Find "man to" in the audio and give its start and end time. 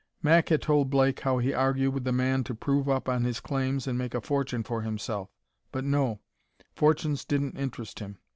2.11-2.55